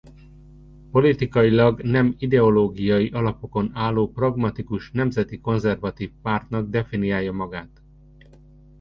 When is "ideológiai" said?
2.17-3.09